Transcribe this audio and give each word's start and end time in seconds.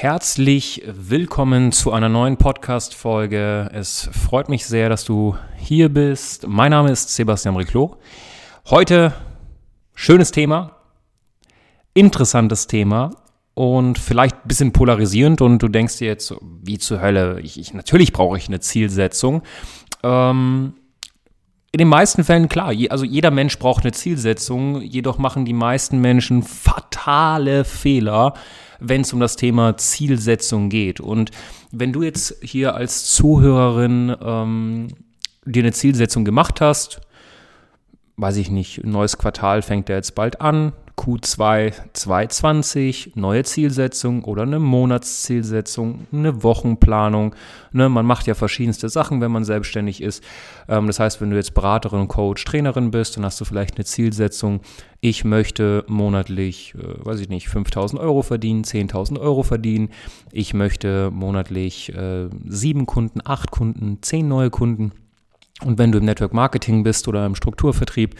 Herzlich 0.00 0.80
willkommen 0.86 1.72
zu 1.72 1.90
einer 1.90 2.08
neuen 2.08 2.36
Podcast-Folge. 2.36 3.68
Es 3.72 4.08
freut 4.12 4.48
mich 4.48 4.64
sehr, 4.64 4.88
dass 4.88 5.04
du 5.04 5.34
hier 5.56 5.88
bist. 5.88 6.46
Mein 6.46 6.70
Name 6.70 6.92
ist 6.92 7.12
Sebastian 7.12 7.56
Riclo. 7.56 7.96
Heute 8.70 9.12
schönes 9.96 10.30
Thema, 10.30 10.76
interessantes 11.94 12.68
Thema 12.68 13.10
und 13.54 13.98
vielleicht 13.98 14.36
ein 14.36 14.46
bisschen 14.46 14.72
polarisierend 14.72 15.40
und 15.40 15.60
du 15.64 15.66
denkst 15.66 15.96
dir 15.98 16.06
jetzt, 16.06 16.32
wie 16.62 16.78
zur 16.78 17.00
Hölle, 17.00 17.40
ich, 17.40 17.58
ich 17.58 17.74
natürlich 17.74 18.12
brauche 18.12 18.38
ich 18.38 18.46
eine 18.46 18.60
Zielsetzung. 18.60 19.42
Ähm, 20.04 20.74
in 21.72 21.78
den 21.78 21.88
meisten 21.88 22.22
Fällen 22.22 22.48
klar, 22.48 22.72
also 22.90 23.04
jeder 23.04 23.32
Mensch 23.32 23.58
braucht 23.58 23.82
eine 23.82 23.90
Zielsetzung, 23.90 24.80
jedoch 24.80 25.18
machen 25.18 25.44
die 25.44 25.52
meisten 25.52 26.00
Menschen 26.00 26.44
fatale 26.44 27.64
Fehler, 27.64 28.34
wenn 28.80 29.02
es 29.02 29.12
um 29.12 29.20
das 29.20 29.36
Thema 29.36 29.76
Zielsetzung 29.76 30.68
geht. 30.68 31.00
Und 31.00 31.30
wenn 31.70 31.92
du 31.92 32.02
jetzt 32.02 32.36
hier 32.42 32.74
als 32.74 33.06
Zuhörerin 33.06 34.14
ähm, 34.22 34.88
dir 35.44 35.62
eine 35.62 35.72
Zielsetzung 35.72 36.24
gemacht 36.24 36.60
hast, 36.60 37.00
weiß 38.16 38.36
ich 38.36 38.50
nicht, 38.50 38.84
neues 38.84 39.18
Quartal 39.18 39.62
fängt 39.62 39.88
ja 39.88 39.96
jetzt 39.96 40.14
bald 40.14 40.40
an, 40.40 40.72
Q2 40.98 41.72
2020, 41.92 43.12
neue 43.14 43.44
Zielsetzung 43.44 44.24
oder 44.24 44.42
eine 44.42 44.58
Monatszielsetzung, 44.58 46.06
eine 46.12 46.42
Wochenplanung. 46.42 47.34
Ne, 47.72 47.88
man 47.88 48.04
macht 48.04 48.26
ja 48.26 48.34
verschiedenste 48.34 48.88
Sachen, 48.88 49.20
wenn 49.20 49.30
man 49.30 49.44
selbstständig 49.44 50.02
ist. 50.02 50.24
Ähm, 50.68 50.88
das 50.88 50.98
heißt, 50.98 51.20
wenn 51.20 51.30
du 51.30 51.36
jetzt 51.36 51.54
Beraterin, 51.54 52.08
Coach, 52.08 52.44
Trainerin 52.44 52.90
bist, 52.90 53.16
dann 53.16 53.24
hast 53.24 53.40
du 53.40 53.44
vielleicht 53.44 53.76
eine 53.76 53.84
Zielsetzung. 53.84 54.60
Ich 55.00 55.24
möchte 55.24 55.84
monatlich, 55.86 56.74
äh, 56.74 57.06
weiß 57.06 57.20
ich 57.20 57.28
nicht, 57.28 57.48
5000 57.48 58.00
Euro 58.00 58.22
verdienen, 58.22 58.64
10.000 58.64 59.20
Euro 59.20 59.44
verdienen. 59.44 59.90
Ich 60.32 60.52
möchte 60.52 61.10
monatlich 61.12 61.94
äh, 61.94 62.28
sieben 62.46 62.86
Kunden, 62.86 63.20
acht 63.24 63.52
Kunden, 63.52 63.98
zehn 64.02 64.26
neue 64.26 64.50
Kunden. 64.50 64.92
Und 65.64 65.76
wenn 65.76 65.90
du 65.90 65.98
im 65.98 66.04
Network 66.04 66.32
Marketing 66.32 66.84
bist 66.84 67.08
oder 67.08 67.26
im 67.26 67.34
Strukturvertrieb, 67.34 68.14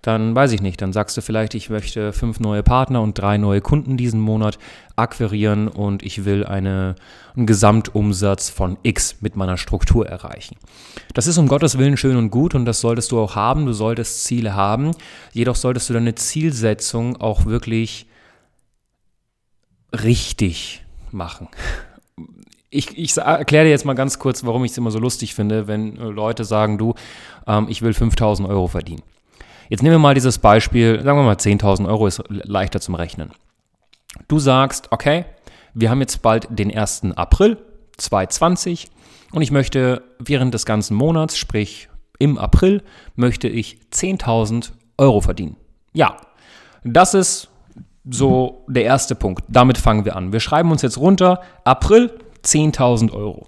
dann 0.00 0.34
weiß 0.34 0.52
ich 0.52 0.62
nicht, 0.62 0.80
dann 0.80 0.92
sagst 0.92 1.16
du 1.16 1.22
vielleicht, 1.22 1.54
ich 1.54 1.68
möchte 1.68 2.12
fünf 2.12 2.38
neue 2.38 2.62
Partner 2.62 3.02
und 3.02 3.18
drei 3.18 3.36
neue 3.36 3.60
Kunden 3.60 3.96
diesen 3.96 4.20
Monat 4.20 4.58
akquirieren 4.94 5.66
und 5.66 6.04
ich 6.04 6.24
will 6.24 6.44
eine, 6.44 6.94
einen 7.34 7.46
Gesamtumsatz 7.46 8.48
von 8.48 8.78
X 8.84 9.16
mit 9.22 9.34
meiner 9.34 9.56
Struktur 9.56 10.06
erreichen. 10.06 10.56
Das 11.14 11.26
ist 11.26 11.38
um 11.38 11.48
Gottes 11.48 11.78
Willen 11.78 11.96
schön 11.96 12.16
und 12.16 12.30
gut 12.30 12.54
und 12.54 12.64
das 12.64 12.80
solltest 12.80 13.10
du 13.10 13.18
auch 13.18 13.34
haben. 13.34 13.66
Du 13.66 13.72
solltest 13.72 14.22
Ziele 14.24 14.54
haben. 14.54 14.92
Jedoch 15.32 15.56
solltest 15.56 15.88
du 15.88 15.94
deine 15.94 16.14
Zielsetzung 16.14 17.16
auch 17.16 17.46
wirklich 17.46 18.06
richtig 19.92 20.84
machen 21.10 21.48
ich, 22.74 22.98
ich 22.98 23.16
erkläre 23.16 23.64
dir 23.64 23.70
jetzt 23.70 23.84
mal 23.84 23.94
ganz 23.94 24.18
kurz, 24.18 24.44
warum 24.44 24.64
ich 24.64 24.72
es 24.72 24.78
immer 24.78 24.90
so 24.90 24.98
lustig 24.98 25.34
finde, 25.34 25.68
wenn 25.68 25.96
äh, 25.96 26.04
Leute 26.04 26.44
sagen, 26.44 26.76
du, 26.76 26.94
ähm, 27.46 27.66
ich 27.68 27.82
will 27.82 27.94
5000 27.94 28.48
Euro 28.48 28.66
verdienen. 28.66 29.02
Jetzt 29.68 29.82
nehmen 29.82 29.94
wir 29.94 30.00
mal 30.00 30.14
dieses 30.14 30.38
Beispiel, 30.38 31.00
sagen 31.02 31.18
wir 31.18 31.24
mal 31.24 31.36
10.000 31.36 31.88
Euro 31.88 32.06
ist 32.06 32.22
leichter 32.28 32.80
zum 32.80 32.96
Rechnen. 32.96 33.30
Du 34.28 34.38
sagst, 34.38 34.88
okay, 34.90 35.24
wir 35.72 35.88
haben 35.88 36.00
jetzt 36.00 36.20
bald 36.20 36.48
den 36.50 36.76
1. 36.76 37.12
April 37.16 37.58
2020 37.96 38.90
und 39.32 39.42
ich 39.42 39.50
möchte 39.50 40.02
während 40.18 40.52
des 40.52 40.66
ganzen 40.66 40.96
Monats, 40.96 41.38
sprich 41.38 41.88
im 42.18 42.38
April, 42.38 42.82
möchte 43.16 43.48
ich 43.48 43.78
10.000 43.92 44.72
Euro 44.98 45.20
verdienen. 45.20 45.56
Ja, 45.92 46.16
das 46.84 47.14
ist 47.14 47.48
so 48.08 48.64
der 48.68 48.84
erste 48.84 49.14
Punkt. 49.14 49.44
Damit 49.48 49.78
fangen 49.78 50.04
wir 50.04 50.16
an. 50.16 50.32
Wir 50.32 50.40
schreiben 50.40 50.70
uns 50.70 50.82
jetzt 50.82 50.98
runter, 50.98 51.40
April 51.64 52.10
10.000 52.44 53.12
Euro. 53.12 53.46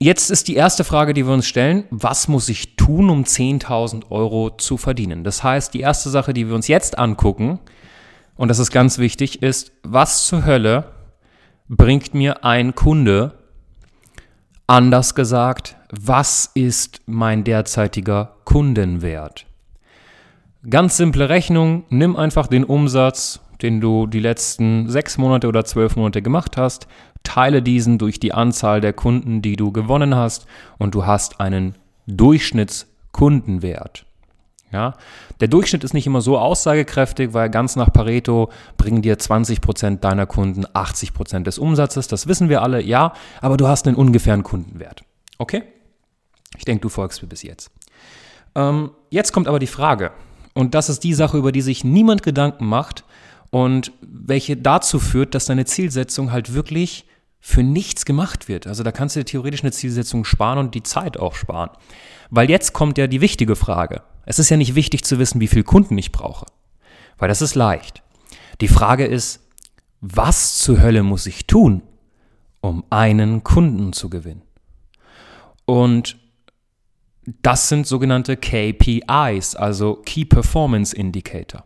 Jetzt 0.00 0.30
ist 0.30 0.46
die 0.46 0.54
erste 0.54 0.84
Frage, 0.84 1.12
die 1.12 1.26
wir 1.26 1.34
uns 1.34 1.46
stellen, 1.46 1.84
was 1.90 2.28
muss 2.28 2.48
ich 2.48 2.76
tun, 2.76 3.10
um 3.10 3.24
10.000 3.24 4.10
Euro 4.10 4.50
zu 4.50 4.76
verdienen? 4.76 5.24
Das 5.24 5.42
heißt, 5.42 5.74
die 5.74 5.80
erste 5.80 6.08
Sache, 6.08 6.32
die 6.32 6.46
wir 6.46 6.54
uns 6.54 6.68
jetzt 6.68 6.98
angucken, 6.98 7.58
und 8.36 8.48
das 8.48 8.60
ist 8.60 8.70
ganz 8.70 8.98
wichtig, 8.98 9.42
ist, 9.42 9.72
was 9.82 10.26
zur 10.26 10.46
Hölle 10.46 10.92
bringt 11.68 12.14
mir 12.14 12.44
ein 12.44 12.76
Kunde? 12.76 13.34
Anders 14.68 15.16
gesagt, 15.16 15.76
was 15.90 16.50
ist 16.54 17.00
mein 17.06 17.42
derzeitiger 17.42 18.36
Kundenwert? 18.44 19.46
Ganz 20.70 20.96
simple 20.96 21.28
Rechnung, 21.28 21.84
nimm 21.88 22.14
einfach 22.14 22.46
den 22.46 22.64
Umsatz 22.64 23.40
den 23.62 23.80
du 23.80 24.06
die 24.06 24.20
letzten 24.20 24.88
sechs 24.88 25.18
Monate 25.18 25.48
oder 25.48 25.64
zwölf 25.64 25.96
Monate 25.96 26.22
gemacht 26.22 26.56
hast, 26.56 26.86
teile 27.22 27.62
diesen 27.62 27.98
durch 27.98 28.20
die 28.20 28.32
Anzahl 28.32 28.80
der 28.80 28.92
Kunden, 28.92 29.42
die 29.42 29.56
du 29.56 29.72
gewonnen 29.72 30.14
hast 30.14 30.46
und 30.78 30.94
du 30.94 31.04
hast 31.06 31.40
einen 31.40 31.74
Durchschnittskundenwert. 32.06 34.04
Ja, 34.70 34.94
der 35.40 35.48
Durchschnitt 35.48 35.82
ist 35.82 35.94
nicht 35.94 36.06
immer 36.06 36.20
so 36.20 36.38
aussagekräftig, 36.38 37.32
weil 37.32 37.48
ganz 37.48 37.74
nach 37.74 37.90
Pareto 37.90 38.50
bringen 38.76 39.00
dir 39.00 39.16
20% 39.16 40.00
deiner 40.00 40.26
Kunden 40.26 40.66
80% 40.66 41.44
des 41.44 41.58
Umsatzes. 41.58 42.06
Das 42.06 42.26
wissen 42.26 42.50
wir 42.50 42.60
alle, 42.60 42.82
ja, 42.82 43.14
aber 43.40 43.56
du 43.56 43.66
hast 43.66 43.86
einen 43.86 43.96
ungefähren 43.96 44.42
Kundenwert. 44.42 45.04
Okay? 45.38 45.62
Ich 46.58 46.66
denke, 46.66 46.82
du 46.82 46.90
folgst 46.90 47.22
mir 47.22 47.28
bis 47.28 47.42
jetzt. 47.42 47.70
Ähm, 48.54 48.90
jetzt 49.08 49.32
kommt 49.32 49.48
aber 49.48 49.58
die 49.58 49.66
Frage, 49.66 50.10
und 50.54 50.74
das 50.74 50.88
ist 50.90 51.02
die 51.04 51.14
Sache, 51.14 51.38
über 51.38 51.52
die 51.52 51.62
sich 51.62 51.84
niemand 51.84 52.22
Gedanken 52.22 52.66
macht, 52.66 53.04
und 53.50 53.92
welche 54.00 54.56
dazu 54.56 54.98
führt, 54.98 55.34
dass 55.34 55.46
deine 55.46 55.64
Zielsetzung 55.64 56.32
halt 56.32 56.54
wirklich 56.54 57.06
für 57.40 57.62
nichts 57.62 58.04
gemacht 58.04 58.48
wird. 58.48 58.66
Also 58.66 58.82
da 58.82 58.92
kannst 58.92 59.16
du 59.16 59.24
theoretisch 59.24 59.62
eine 59.62 59.72
Zielsetzung 59.72 60.24
sparen 60.24 60.58
und 60.58 60.74
die 60.74 60.82
Zeit 60.82 61.16
auch 61.18 61.34
sparen. 61.34 61.70
Weil 62.30 62.50
jetzt 62.50 62.72
kommt 62.72 62.98
ja 62.98 63.06
die 63.06 63.20
wichtige 63.20 63.56
Frage. 63.56 64.02
Es 64.26 64.38
ist 64.38 64.50
ja 64.50 64.56
nicht 64.56 64.74
wichtig 64.74 65.04
zu 65.04 65.18
wissen, 65.18 65.40
wie 65.40 65.46
viele 65.46 65.64
Kunden 65.64 65.96
ich 65.96 66.12
brauche. 66.12 66.46
Weil 67.16 67.28
das 67.28 67.40
ist 67.40 67.54
leicht. 67.54 68.02
Die 68.60 68.68
Frage 68.68 69.06
ist, 69.06 69.40
was 70.00 70.58
zur 70.58 70.80
Hölle 70.80 71.02
muss 71.02 71.26
ich 71.26 71.46
tun, 71.46 71.82
um 72.60 72.84
einen 72.90 73.44
Kunden 73.44 73.92
zu 73.92 74.10
gewinnen? 74.10 74.42
Und 75.64 76.16
das 77.42 77.68
sind 77.68 77.86
sogenannte 77.86 78.36
KPIs, 78.36 79.54
also 79.54 79.96
Key 80.04 80.24
Performance 80.24 80.94
Indicator. 80.94 81.64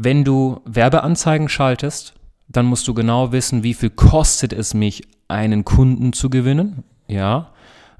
Wenn 0.00 0.22
du 0.22 0.60
Werbeanzeigen 0.64 1.48
schaltest, 1.48 2.14
dann 2.46 2.66
musst 2.66 2.86
du 2.86 2.94
genau 2.94 3.32
wissen, 3.32 3.64
wie 3.64 3.74
viel 3.74 3.90
kostet 3.90 4.52
es 4.52 4.72
mich, 4.72 5.02
einen 5.26 5.64
Kunden 5.64 6.12
zu 6.12 6.30
gewinnen. 6.30 6.84
Ja, 7.08 7.50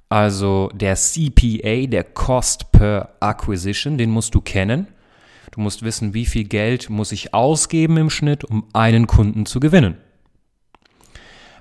also 0.08 0.70
der 0.72 0.94
CPA, 0.94 1.88
der 1.88 2.04
Cost 2.04 2.70
per 2.70 3.16
Acquisition, 3.18 3.98
den 3.98 4.10
musst 4.10 4.32
du 4.36 4.40
kennen. 4.40 4.86
Du 5.50 5.60
musst 5.60 5.82
wissen, 5.82 6.14
wie 6.14 6.24
viel 6.24 6.44
Geld 6.44 6.88
muss 6.88 7.10
ich 7.10 7.34
ausgeben 7.34 7.96
im 7.96 8.10
Schnitt, 8.10 8.44
um 8.44 8.68
einen 8.72 9.08
Kunden 9.08 9.44
zu 9.44 9.58
gewinnen. 9.58 9.96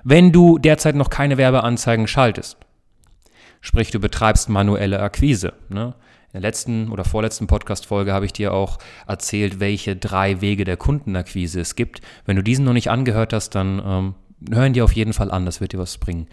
Wenn 0.04 0.30
du 0.30 0.58
derzeit 0.58 0.94
noch 0.94 1.10
keine 1.10 1.36
Werbeanzeigen 1.36 2.06
schaltest, 2.06 2.58
sprich 3.60 3.90
du 3.90 3.98
betreibst 3.98 4.48
manuelle 4.48 5.00
Akquise, 5.00 5.54
ne? 5.68 5.96
In 6.28 6.32
der 6.32 6.40
letzten 6.42 6.90
oder 6.90 7.06
vorletzten 7.06 7.46
Podcast-Folge 7.46 8.12
habe 8.12 8.26
ich 8.26 8.34
dir 8.34 8.52
auch 8.52 8.78
erzählt, 9.06 9.60
welche 9.60 9.96
drei 9.96 10.42
Wege 10.42 10.64
der 10.64 10.76
Kundenakquise 10.76 11.58
es 11.58 11.74
gibt. 11.74 12.02
Wenn 12.26 12.36
du 12.36 12.42
diesen 12.42 12.66
noch 12.66 12.74
nicht 12.74 12.90
angehört 12.90 13.32
hast, 13.32 13.54
dann 13.54 13.82
ähm, 13.82 14.14
hören 14.50 14.74
dir 14.74 14.84
auf 14.84 14.92
jeden 14.92 15.14
Fall 15.14 15.30
an, 15.30 15.46
das 15.46 15.62
wird 15.62 15.72
dir 15.72 15.78
was 15.78 15.96
bringen. 15.96 16.26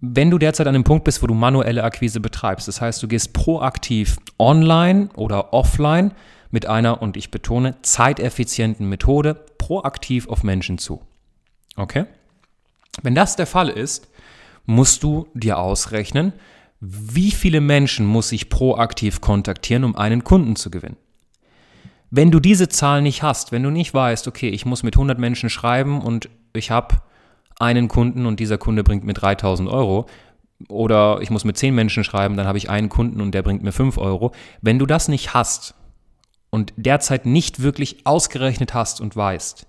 Wenn 0.00 0.30
du 0.30 0.36
derzeit 0.36 0.66
an 0.66 0.74
dem 0.74 0.84
Punkt 0.84 1.04
bist, 1.04 1.22
wo 1.22 1.26
du 1.26 1.32
manuelle 1.32 1.82
Akquise 1.82 2.20
betreibst, 2.20 2.68
das 2.68 2.82
heißt, 2.82 3.02
du 3.02 3.08
gehst 3.08 3.32
proaktiv 3.32 4.18
online 4.38 5.08
oder 5.14 5.54
offline 5.54 6.12
mit 6.50 6.66
einer, 6.66 7.00
und 7.00 7.16
ich 7.16 7.30
betone, 7.30 7.76
zeiteffizienten 7.80 8.86
Methode 8.86 9.34
proaktiv 9.56 10.28
auf 10.28 10.42
Menschen 10.42 10.76
zu. 10.76 11.00
Okay? 11.76 12.04
Wenn 13.02 13.14
das 13.14 13.36
der 13.36 13.46
Fall 13.46 13.70
ist, 13.70 14.08
musst 14.66 15.02
du 15.02 15.28
dir 15.32 15.58
ausrechnen, 15.58 16.34
wie 16.88 17.30
viele 17.30 17.60
Menschen 17.60 18.06
muss 18.06 18.32
ich 18.32 18.48
proaktiv 18.48 19.20
kontaktieren, 19.20 19.84
um 19.84 19.96
einen 19.96 20.24
Kunden 20.24 20.56
zu 20.56 20.70
gewinnen? 20.70 20.96
Wenn 22.10 22.30
du 22.30 22.38
diese 22.38 22.68
Zahl 22.68 23.02
nicht 23.02 23.22
hast, 23.22 23.50
wenn 23.50 23.62
du 23.62 23.70
nicht 23.70 23.92
weißt, 23.92 24.28
okay, 24.28 24.48
ich 24.48 24.64
muss 24.64 24.82
mit 24.82 24.94
100 24.94 25.18
Menschen 25.18 25.50
schreiben 25.50 26.00
und 26.00 26.28
ich 26.52 26.70
habe 26.70 26.98
einen 27.58 27.88
Kunden 27.88 28.26
und 28.26 28.38
dieser 28.38 28.58
Kunde 28.58 28.84
bringt 28.84 29.04
mir 29.04 29.14
3000 29.14 29.68
Euro, 29.68 30.06
oder 30.68 31.20
ich 31.20 31.30
muss 31.30 31.44
mit 31.44 31.58
zehn 31.58 31.74
Menschen 31.74 32.04
schreiben, 32.04 32.36
dann 32.36 32.46
habe 32.46 32.58
ich 32.58 32.70
einen 32.70 32.88
Kunden 32.88 33.20
und 33.20 33.32
der 33.32 33.42
bringt 33.42 33.62
mir 33.62 33.72
fünf 33.72 33.98
Euro. 33.98 34.32
Wenn 34.62 34.78
du 34.78 34.86
das 34.86 35.08
nicht 35.08 35.34
hast 35.34 35.74
und 36.50 36.72
derzeit 36.76 37.26
nicht 37.26 37.60
wirklich 37.62 38.06
ausgerechnet 38.06 38.72
hast 38.72 39.00
und 39.00 39.14
weißt, 39.16 39.66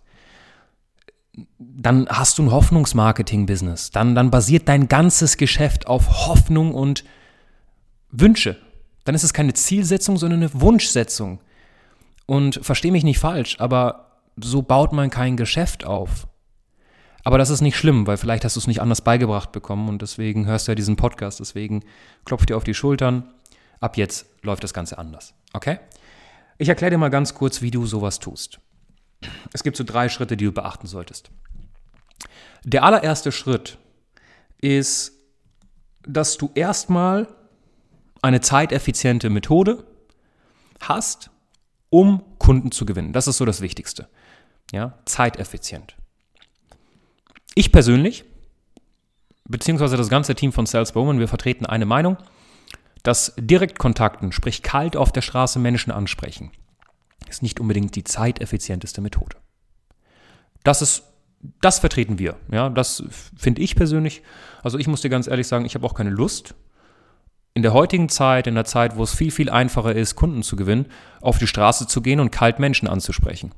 dann 1.58 2.08
hast 2.10 2.38
du 2.38 2.44
ein 2.44 2.52
Hoffnungsmarketing-Business. 2.52 3.92
Dann, 3.92 4.16
dann 4.16 4.32
basiert 4.32 4.68
dein 4.68 4.88
ganzes 4.88 5.38
Geschäft 5.38 5.88
auf 5.88 6.28
Hoffnung 6.28 6.74
und 6.74 7.04
Wünsche. 8.12 8.58
Dann 9.04 9.16
ist 9.16 9.24
es 9.24 9.34
keine 9.34 9.54
Zielsetzung, 9.54 10.18
sondern 10.18 10.42
eine 10.42 10.62
Wunschsetzung. 10.62 11.40
Und 12.26 12.60
verstehe 12.62 12.92
mich 12.92 13.04
nicht 13.04 13.20
falsch, 13.20 13.58
aber 13.60 14.20
so 14.36 14.62
baut 14.62 14.92
man 14.94 15.10
kein 15.10 15.38
Geschäft 15.38 15.86
auf. 15.86 16.28
Aber 17.24 17.38
das 17.38 17.50
ist 17.50 17.62
nicht 17.62 17.78
schlimm, 17.78 18.08
weil 18.08 18.18
vielleicht 18.18 18.46
hast 18.46 18.56
du 18.56 18.60
es 18.60 18.68
nicht 18.68 18.82
anders 18.82 19.02
beigebracht 19.02 19.52
bekommen 19.52 19.90
und 19.90 20.02
deswegen 20.02 20.46
hörst 20.46 20.68
du 20.68 20.72
ja 20.72 20.76
diesen 20.76 20.96
Podcast. 20.96 21.40
Deswegen 21.40 21.84
klopf 22.26 22.46
dir 22.46 22.58
auf 22.58 22.64
die 22.64 22.74
Schultern. 22.74 23.34
Ab 23.80 23.98
jetzt 23.98 24.28
läuft 24.44 24.64
das 24.64 24.74
Ganze 24.74 24.98
anders. 24.98 25.34
Okay? 25.54 25.80
Ich 26.58 26.70
erkläre 26.70 26.92
dir 26.92 26.98
mal 26.98 27.10
ganz 27.10 27.34
kurz, 27.34 27.62
wie 27.62 27.72
du 27.72 27.86
sowas 27.86 28.20
tust. 28.20 28.60
Es 29.54 29.64
gibt 29.64 29.78
so 29.78 29.84
drei 29.84 30.10
Schritte, 30.10 30.38
die 30.38 30.46
du 30.46 30.52
beachten 30.52 30.88
solltest. 30.88 31.32
Der 32.64 32.84
allererste 32.84 33.32
Schritt 33.32 33.78
ist, 34.60 35.14
dass 36.06 36.38
du 36.38 36.52
erstmal 36.56 37.28
eine 38.22 38.42
zeiteffiziente 38.42 39.30
Methode 39.30 39.86
hast, 40.80 41.30
um 41.90 42.24
Kunden 42.40 42.72
zu 42.72 42.86
gewinnen. 42.86 43.14
Das 43.14 43.28
ist 43.28 43.38
so 43.38 43.46
das 43.46 43.62
Wichtigste. 43.62 44.08
Ja, 44.72 44.98
zeiteffizient. 45.06 45.96
Ich 47.56 47.72
persönlich, 47.72 48.26
beziehungsweise 49.46 49.98
das 49.98 50.10
ganze 50.10 50.36
Team 50.36 50.52
von 50.52 50.66
Sales 50.66 50.92
Bowman, 50.92 51.20
wir 51.20 51.28
vertreten 51.28 51.66
eine 51.66 51.86
Meinung, 51.86 52.18
dass 53.04 53.34
Direktkontakten, 53.38 54.32
sprich 54.32 54.64
kalt 54.64 54.98
auf 54.98 55.12
der 55.12 55.22
Straße 55.22 55.60
Menschen 55.60 55.92
ansprechen, 55.92 56.52
ist 57.30 57.44
nicht 57.44 57.60
unbedingt 57.60 57.96
die 57.96 58.04
zeiteffizienteste 58.04 59.02
Methode. 59.02 59.38
Das 60.64 60.82
ist, 60.82 61.04
das 61.62 61.80
vertreten 61.80 62.20
wir. 62.20 62.36
Ja, 62.52 62.70
das 62.70 63.04
finde 63.36 63.62
ich 63.62 63.76
persönlich. 63.76 64.24
Also 64.64 64.78
ich 64.78 64.88
muss 64.88 65.02
dir 65.02 65.10
ganz 65.10 65.28
ehrlich 65.28 65.48
sagen, 65.48 65.66
ich 65.66 65.76
habe 65.76 65.86
auch 65.86 65.94
keine 65.94 66.10
Lust, 66.10 66.56
in 67.58 67.64
der 67.64 67.74
heutigen 67.74 68.08
Zeit, 68.08 68.46
in 68.46 68.54
der 68.54 68.66
Zeit, 68.66 68.98
wo 68.98 69.04
es 69.04 69.16
viel, 69.16 69.32
viel 69.32 69.50
einfacher 69.50 69.96
ist, 69.96 70.16
Kunden 70.16 70.44
zu 70.44 70.56
gewinnen, 70.56 70.86
auf 71.22 71.40
die 71.40 71.48
Straße 71.48 71.88
zu 71.88 72.04
gehen 72.04 72.20
und 72.20 72.30
kalt 72.30 72.60
Menschen 72.60 72.88
anzusprechen. 72.88 73.52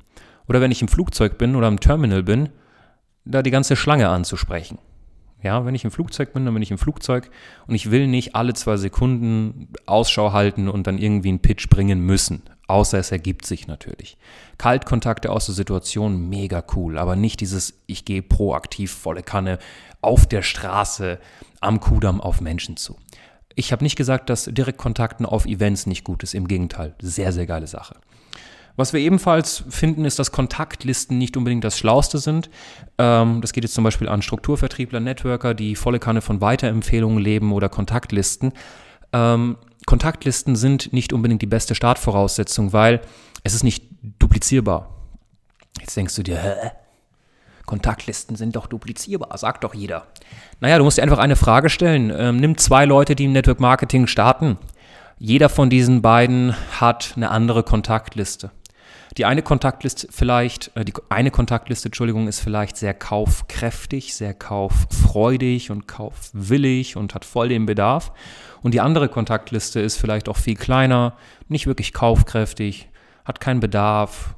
Oder 0.47 0.61
wenn 0.61 0.71
ich 0.71 0.81
im 0.81 0.87
Flugzeug 0.87 1.37
bin 1.37 1.53
oder 1.53 1.67
im 1.67 1.81
Terminal 1.81 2.23
bin, 2.23 2.47
da 3.25 3.41
die 3.41 3.51
ganze 3.51 3.75
Schlange 3.75 4.07
anzusprechen. 4.07 4.79
Ja, 5.43 5.65
wenn 5.65 5.75
ich 5.75 5.83
im 5.83 5.91
Flugzeug 5.91 6.31
bin, 6.31 6.45
dann 6.45 6.53
bin 6.53 6.63
ich 6.63 6.71
im 6.71 6.77
Flugzeug 6.77 7.29
und 7.67 7.75
ich 7.75 7.91
will 7.91 8.07
nicht 8.07 8.35
alle 8.35 8.53
zwei 8.53 8.77
Sekunden 8.77 9.67
Ausschau 9.85 10.31
halten 10.31 10.69
und 10.69 10.87
dann 10.87 10.97
irgendwie 10.97 11.29
einen 11.29 11.41
Pitch 11.41 11.69
bringen 11.69 11.99
müssen. 11.99 12.43
Außer 12.69 12.99
es 12.99 13.11
ergibt 13.11 13.47
sich 13.47 13.65
natürlich. 13.65 14.15
Kaltkontakte 14.59 15.31
aus 15.31 15.47
der 15.47 15.55
Situation, 15.55 16.29
mega 16.29 16.63
cool, 16.75 16.99
aber 16.99 17.15
nicht 17.15 17.41
dieses, 17.41 17.81
ich 17.87 18.05
gehe 18.05 18.21
proaktiv 18.21 18.91
volle 18.91 19.23
Kanne 19.23 19.57
auf 20.01 20.27
der 20.27 20.43
Straße 20.43 21.17
am 21.61 21.79
Kudamm 21.79 22.21
auf 22.21 22.41
Menschen 22.41 22.77
zu. 22.77 22.95
Ich 23.55 23.71
habe 23.71 23.83
nicht 23.83 23.95
gesagt, 23.95 24.29
dass 24.29 24.45
Direktkontakten 24.45 25.25
auf 25.25 25.47
Events 25.47 25.87
nicht 25.87 26.03
gut 26.03 26.21
ist. 26.21 26.35
Im 26.35 26.47
Gegenteil, 26.47 26.93
sehr, 27.01 27.33
sehr 27.33 27.47
geile 27.47 27.65
Sache. 27.65 27.95
Was 28.75 28.93
wir 28.93 28.99
ebenfalls 28.99 29.63
finden, 29.67 30.05
ist, 30.05 30.19
dass 30.19 30.31
Kontaktlisten 30.31 31.17
nicht 31.17 31.37
unbedingt 31.37 31.63
das 31.63 31.75
Schlauste 31.75 32.19
sind. 32.19 32.51
Ähm, 32.99 33.41
das 33.41 33.51
geht 33.51 33.63
jetzt 33.63 33.73
zum 33.73 33.83
Beispiel 33.83 34.07
an 34.07 34.21
Strukturvertriebler, 34.21 34.99
Networker, 34.99 35.55
die 35.55 35.75
volle 35.75 35.97
Kanne 35.97 36.21
von 36.21 36.39
Weiterempfehlungen 36.39 37.17
leben 37.17 37.51
oder 37.51 37.67
Kontaktlisten. 37.67 38.53
Ähm, 39.11 39.57
Kontaktlisten 39.85 40.55
sind 40.55 40.93
nicht 40.93 41.13
unbedingt 41.13 41.41
die 41.41 41.47
beste 41.47 41.75
Startvoraussetzung, 41.75 42.73
weil 42.73 43.01
es 43.43 43.53
ist 43.53 43.63
nicht 43.63 43.83
duplizierbar. 44.19 44.89
Jetzt 45.79 45.95
denkst 45.95 46.15
du 46.15 46.23
dir, 46.23 46.37
hä? 46.37 46.71
Kontaktlisten 47.65 48.35
sind 48.35 48.55
doch 48.55 48.65
duplizierbar, 48.65 49.37
sagt 49.37 49.63
doch 49.63 49.75
jeder. 49.75 50.07
Naja, 50.59 50.79
du 50.79 50.83
musst 50.83 50.97
dir 50.97 51.03
einfach 51.03 51.19
eine 51.19 51.35
Frage 51.35 51.69
stellen. 51.69 52.11
Ähm, 52.15 52.37
nimm 52.37 52.57
zwei 52.57 52.85
Leute, 52.85 53.15
die 53.15 53.25
im 53.25 53.31
Network 53.31 53.59
Marketing 53.59 54.07
starten. 54.07 54.57
Jeder 55.19 55.49
von 55.49 55.69
diesen 55.69 56.01
beiden 56.01 56.55
hat 56.79 57.13
eine 57.15 57.29
andere 57.29 57.61
Kontaktliste. 57.61 58.51
Die 59.17 59.25
eine 59.25 59.41
Kontaktliste 59.41 60.07
vielleicht, 60.11 60.71
äh, 60.75 60.85
die 60.85 60.93
eine 61.09 61.31
Kontaktliste, 61.31 61.87
Entschuldigung, 61.87 62.27
ist 62.27 62.39
vielleicht 62.39 62.77
sehr 62.77 62.93
kaufkräftig, 62.93 64.15
sehr 64.15 64.33
kauffreudig 64.33 65.71
und 65.71 65.87
kaufwillig 65.87 66.95
und 66.95 67.15
hat 67.15 67.25
voll 67.25 67.49
den 67.49 67.65
Bedarf. 67.65 68.11
Und 68.61 68.73
die 68.73 68.81
andere 68.81 69.09
Kontaktliste 69.09 69.79
ist 69.79 69.97
vielleicht 69.97 70.29
auch 70.29 70.37
viel 70.37 70.55
kleiner, 70.55 71.15
nicht 71.47 71.65
wirklich 71.65 71.93
kaufkräftig, 71.93 72.89
hat 73.25 73.39
keinen 73.39 73.59
Bedarf, 73.59 74.35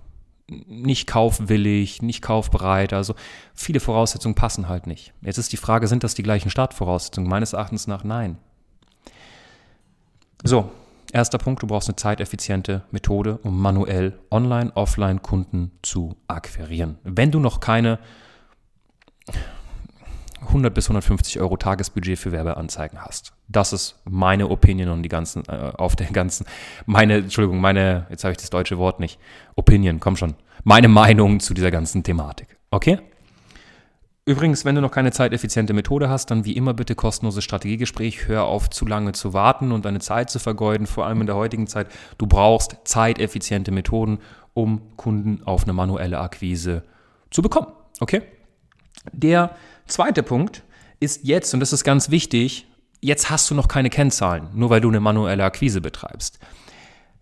nicht 0.48 1.08
kaufwillig, 1.08 2.02
nicht 2.02 2.22
kaufbereit. 2.22 2.94
Also 2.94 3.16
viele 3.54 3.80
Voraussetzungen 3.80 4.36
passen 4.36 4.68
halt 4.70 4.88
nicht. 4.88 5.14
Jetzt 5.22 5.38
ist 5.38 5.52
die 5.52 5.58
Frage, 5.58 5.88
sind 5.88 6.04
das 6.04 6.14
die 6.14 6.24
gleichen 6.24 6.50
Startvoraussetzungen? 6.50 7.30
Meines 7.30 7.54
Erachtens 7.54 7.88
nach 7.88 8.04
nein. 8.04 8.38
So, 10.44 10.72
erster 11.12 11.38
Punkt, 11.38 11.62
du 11.62 11.68
brauchst 11.68 11.90
eine 11.90 11.96
zeiteffiziente 11.96 12.84
Methode, 12.92 13.40
um 13.44 13.62
manuell 13.62 14.19
online, 14.30 14.72
offline 14.75 15.22
Kunden 15.22 15.72
zu 15.81 16.16
akquirieren. 16.28 16.98
Wenn 17.04 17.31
du 17.31 17.40
noch 17.40 17.60
keine 17.60 18.00
100 20.48 20.74
bis 20.74 20.86
150 20.86 21.40
Euro 21.40 21.56
Tagesbudget 21.56 22.18
für 22.18 22.31
Werbeanzeigen 22.31 23.00
hast. 23.00 23.34
Das 23.48 23.74
ist 23.74 24.02
meine 24.06 24.50
Opinion 24.50 24.90
und 24.90 25.04
die 25.04 25.10
ganzen, 25.10 25.44
äh, 25.48 25.72
auf 25.78 25.96
der 25.96 26.08
ganzen, 26.08 26.46
meine, 26.86 27.18
Entschuldigung, 27.18 27.62
meine, 27.62 28.08
jetzt 28.10 28.24
habe 28.24 28.31
ich 28.31 28.38
das 28.38 28.50
deutsche 28.50 28.78
Wort 28.78 29.00
nicht. 29.00 29.19
Opinion, 29.56 30.00
komm 30.00 30.16
schon. 30.16 30.36
Meine 30.63 30.88
Meinung 30.88 31.40
zu 31.40 31.54
dieser 31.54 31.72
ganzen 31.72 32.04
Thematik. 32.04 32.58
Okay? 32.72 33.00
Übrigens, 34.26 34.66
wenn 34.66 34.76
du 34.76 34.82
noch 34.82 34.92
keine 34.92 35.12
zeiteffiziente 35.12 35.74
Methode 35.74 36.08
hast, 36.08 36.30
dann 36.30 36.46
wie 36.46 36.56
immer 36.56 36.76
bitte 36.76 36.94
kostenloses 36.94 37.44
Strategiegespräch. 37.44 38.28
Hör 38.28 38.46
auf, 38.46 38.70
zu 38.70 38.86
lange 38.86 39.14
zu 39.14 39.34
warten 39.34 39.72
und 39.72 39.84
deine 39.84 40.00
Zeit 40.00 40.30
zu 40.30 40.38
vergeuden, 40.38 40.86
vor 40.86 41.08
allem 41.08 41.22
in 41.22 41.28
der 41.28 41.36
heutigen 41.36 41.66
Zeit. 41.66 41.88
Du 42.20 42.28
brauchst 42.28 42.78
zeiteffiziente 42.84 43.72
Methoden, 43.72 44.20
um 44.54 44.96
Kunden 44.96 45.42
auf 45.46 45.64
eine 45.64 45.74
manuelle 45.74 46.20
Akquise 46.20 46.84
zu 47.32 47.42
bekommen. 47.42 47.68
Okay? 48.00 48.22
Der 49.12 49.56
zweite 49.88 50.22
Punkt 50.22 50.64
ist 51.00 51.22
jetzt, 51.24 51.54
und 51.56 51.60
das 51.60 51.74
ist 51.74 51.84
ganz 51.84 52.12
wichtig, 52.12 52.68
jetzt 53.02 53.32
hast 53.32 53.50
du 53.50 53.56
noch 53.56 53.68
keine 53.68 53.90
Kennzahlen, 53.90 54.50
nur 54.54 54.70
weil 54.70 54.82
du 54.82 54.90
eine 54.90 55.00
manuelle 55.00 55.44
Akquise 55.44 55.82
betreibst. 55.82 56.38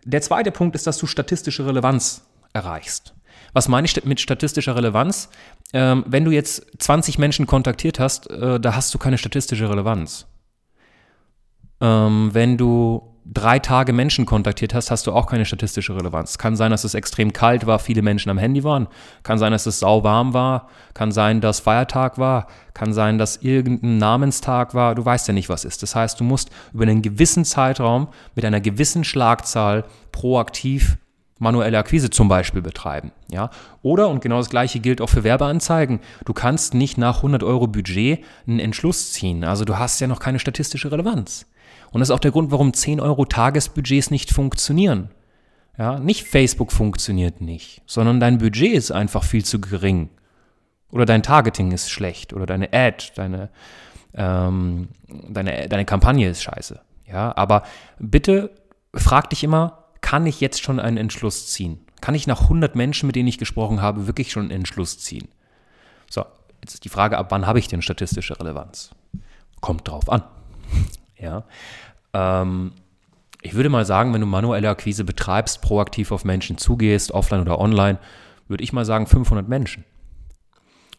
Der 0.04 0.20
zweite 0.20 0.50
Punkt 0.50 0.76
ist, 0.76 0.86
dass 0.86 0.98
du 0.98 1.06
statistische 1.06 1.64
Relevanz 1.64 2.26
erreichst. 2.52 3.14
Was 3.52 3.68
meine 3.68 3.86
ich 3.86 4.04
mit 4.04 4.20
statistischer 4.20 4.76
Relevanz? 4.76 5.28
Ähm, 5.72 6.04
wenn 6.06 6.24
du 6.24 6.30
jetzt 6.30 6.66
20 6.78 7.18
Menschen 7.18 7.46
kontaktiert 7.46 7.98
hast, 7.98 8.30
äh, 8.30 8.60
da 8.60 8.74
hast 8.74 8.92
du 8.94 8.98
keine 8.98 9.18
statistische 9.18 9.68
Relevanz. 9.68 10.26
Ähm, 11.80 12.30
wenn 12.32 12.56
du 12.56 13.10
drei 13.32 13.58
Tage 13.58 13.92
Menschen 13.92 14.26
kontaktiert 14.26 14.74
hast, 14.74 14.90
hast 14.90 15.06
du 15.06 15.12
auch 15.12 15.26
keine 15.26 15.44
statistische 15.44 15.94
Relevanz. 15.94 16.38
Kann 16.38 16.56
sein, 16.56 16.70
dass 16.70 16.84
es 16.84 16.94
extrem 16.94 17.32
kalt 17.32 17.66
war, 17.66 17.78
viele 17.78 18.02
Menschen 18.02 18.30
am 18.30 18.38
Handy 18.38 18.64
waren. 18.64 18.88
Kann 19.22 19.38
sein, 19.38 19.52
dass 19.52 19.66
es 19.66 19.78
sauwarm 19.78 20.34
war. 20.34 20.68
Kann 20.94 21.12
sein, 21.12 21.40
dass 21.40 21.60
Feiertag 21.60 22.18
war. 22.18 22.48
Kann 22.74 22.92
sein, 22.92 23.18
dass 23.18 23.36
irgendein 23.36 23.98
Namenstag 23.98 24.74
war. 24.74 24.94
Du 24.94 25.04
weißt 25.04 25.28
ja 25.28 25.34
nicht, 25.34 25.48
was 25.48 25.64
ist. 25.64 25.82
Das 25.82 25.94
heißt, 25.94 26.18
du 26.18 26.24
musst 26.24 26.50
über 26.72 26.82
einen 26.82 27.02
gewissen 27.02 27.44
Zeitraum 27.44 28.08
mit 28.34 28.44
einer 28.44 28.60
gewissen 28.60 29.04
Schlagzahl 29.04 29.84
proaktiv 30.12 30.98
manuelle 31.40 31.78
Akquise 31.78 32.10
zum 32.10 32.28
Beispiel 32.28 32.62
betreiben. 32.62 33.10
Ja? 33.30 33.50
Oder, 33.82 34.08
und 34.08 34.20
genau 34.20 34.36
das 34.36 34.50
gleiche 34.50 34.78
gilt 34.78 35.00
auch 35.00 35.08
für 35.08 35.24
Werbeanzeigen, 35.24 36.00
du 36.24 36.32
kannst 36.32 36.74
nicht 36.74 36.98
nach 36.98 37.16
100 37.16 37.42
Euro 37.42 37.66
Budget 37.66 38.22
einen 38.46 38.60
Entschluss 38.60 39.12
ziehen. 39.12 39.42
Also 39.42 39.64
du 39.64 39.78
hast 39.78 39.98
ja 40.00 40.06
noch 40.06 40.20
keine 40.20 40.38
statistische 40.38 40.92
Relevanz. 40.92 41.46
Und 41.90 42.00
das 42.00 42.10
ist 42.10 42.14
auch 42.14 42.20
der 42.20 42.30
Grund, 42.30 42.52
warum 42.52 42.72
10 42.72 43.00
Euro 43.00 43.24
Tagesbudgets 43.24 44.10
nicht 44.10 44.30
funktionieren. 44.30 45.10
Ja, 45.78 45.98
nicht 45.98 46.24
Facebook 46.24 46.72
funktioniert 46.72 47.40
nicht, 47.40 47.80
sondern 47.86 48.20
dein 48.20 48.38
Budget 48.38 48.74
ist 48.74 48.90
einfach 48.90 49.24
viel 49.24 49.44
zu 49.44 49.60
gering. 49.60 50.10
Oder 50.92 51.06
dein 51.06 51.22
Targeting 51.22 51.72
ist 51.72 51.90
schlecht. 51.90 52.34
Oder 52.34 52.44
deine 52.44 52.68
Ad, 52.72 53.12
deine, 53.14 53.48
ähm, 54.14 54.88
deine, 55.08 55.68
deine 55.68 55.84
Kampagne 55.86 56.28
ist 56.28 56.42
scheiße. 56.42 56.80
Ja, 57.10 57.34
aber 57.34 57.62
bitte 57.98 58.50
frag 58.94 59.30
dich 59.30 59.42
immer, 59.42 59.80
kann 60.00 60.26
ich 60.26 60.40
jetzt 60.40 60.62
schon 60.62 60.80
einen 60.80 60.96
Entschluss 60.96 61.48
ziehen? 61.48 61.80
Kann 62.00 62.14
ich 62.14 62.26
nach 62.26 62.42
100 62.42 62.76
Menschen, 62.76 63.06
mit 63.06 63.16
denen 63.16 63.28
ich 63.28 63.38
gesprochen 63.38 63.82
habe, 63.82 64.06
wirklich 64.06 64.32
schon 64.32 64.44
einen 64.44 64.50
Entschluss 64.52 64.98
ziehen? 64.98 65.28
So, 66.08 66.24
jetzt 66.62 66.74
ist 66.74 66.84
die 66.84 66.88
Frage, 66.88 67.18
ab 67.18 67.26
wann 67.30 67.46
habe 67.46 67.58
ich 67.58 67.68
denn 67.68 67.82
statistische 67.82 68.38
Relevanz? 68.38 68.90
Kommt 69.60 69.88
drauf 69.88 70.08
an. 70.10 70.22
Ja. 71.22 71.44
Ähm, 72.14 72.72
ich 73.42 73.52
würde 73.52 73.68
mal 73.68 73.84
sagen, 73.84 74.14
wenn 74.14 74.22
du 74.22 74.26
manuelle 74.26 74.70
Akquise 74.70 75.04
betreibst, 75.04 75.60
proaktiv 75.60 76.12
auf 76.12 76.24
Menschen 76.24 76.56
zugehst, 76.56 77.12
offline 77.12 77.42
oder 77.42 77.58
online, 77.58 77.98
würde 78.48 78.64
ich 78.64 78.72
mal 78.72 78.86
sagen 78.86 79.06
500 79.06 79.46
Menschen. 79.46 79.84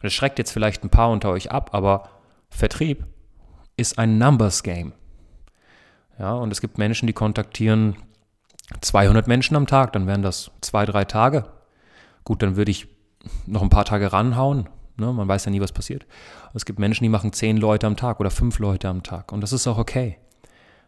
Das 0.04 0.14
schreckt 0.14 0.38
jetzt 0.38 0.52
vielleicht 0.52 0.84
ein 0.84 0.92
paar 0.92 1.10
unter 1.10 1.30
euch 1.30 1.52
ab, 1.52 1.72
aber 1.74 2.10
Vertrieb 2.50 3.06
ist 3.78 3.98
ein 3.98 4.18
Numbers 4.18 4.64
Game. 4.64 4.94
Ja, 6.20 6.34
und 6.34 6.52
es 6.52 6.62
gibt 6.62 6.78
Menschen, 6.78 7.08
die 7.08 7.14
kontaktieren 7.14 7.96
200 8.80 9.28
Menschen 9.28 9.56
am 9.56 9.68
Tag, 9.68 9.94
dann 9.94 10.08
wären 10.08 10.22
das 10.22 10.52
zwei, 10.62 10.86
drei 10.86 11.06
Tage. 11.06 11.46
Gut, 12.24 12.42
dann 12.42 12.56
würde 12.56 12.72
ich 12.72 12.88
noch 13.46 13.62
ein 13.62 13.70
paar 13.70 13.86
Tage 13.86 14.14
ranhauen. 14.14 14.70
Ne? 14.98 15.12
Man 15.12 15.28
weiß 15.28 15.46
ja 15.46 15.52
nie, 15.52 15.62
was 15.62 15.72
passiert. 15.72 16.06
Es 16.54 16.66
gibt 16.66 16.80
Menschen, 16.80 17.04
die 17.04 17.10
machen 17.10 17.34
zehn 17.34 17.58
Leute 17.58 17.88
am 17.88 17.98
Tag 17.98 18.20
oder 18.20 18.32
fünf 18.32 18.60
Leute 18.60 18.88
am 18.88 19.04
Tag. 19.04 19.32
Und 19.32 19.42
das 19.42 19.54
ist 19.54 19.68
auch 19.68 19.78
okay. 19.78 20.18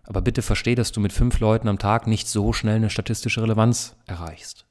Aber 0.04 0.22
bitte 0.22 0.42
versteh, 0.42 0.76
dass 0.76 0.92
du 0.92 1.00
mit 1.00 1.14
fünf 1.14 1.40
Leuten 1.40 1.68
am 1.68 1.80
Tag 1.80 2.08
nicht 2.08 2.28
so 2.28 2.54
schnell 2.54 2.76
eine 2.76 2.90
statistische 2.90 3.42
Relevanz 3.42 3.96
erreichst. 4.06 4.66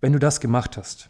Wenn 0.00 0.12
du 0.12 0.18
das 0.18 0.40
gemacht 0.40 0.76
hast 0.76 1.08